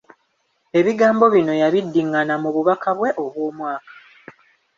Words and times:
Ebigambo 0.79 1.25
bino 1.33 1.53
yabiddingana 1.61 2.33
mu 2.43 2.49
bubaka 2.55 2.89
bwe 2.97 3.09
obwomwaka. 3.23 3.91